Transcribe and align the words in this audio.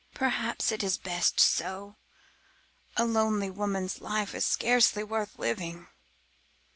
"Perhaps 0.15 0.71
it 0.71 0.81
is 0.81 0.97
best 0.97 1.39
so. 1.39 1.95
A 2.97 3.05
lonely 3.05 3.51
woman's 3.51 4.01
life 4.01 4.33
is 4.33 4.43
scarce 4.47 4.95
worth 4.95 5.37
living. 5.37 5.89